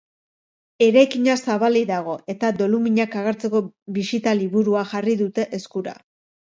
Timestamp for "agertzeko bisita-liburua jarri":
3.21-5.19